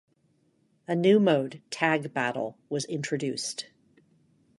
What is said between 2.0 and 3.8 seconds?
Battle, was introduced.